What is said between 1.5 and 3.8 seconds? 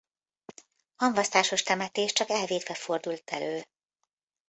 temetés csak elvétve fordult elő.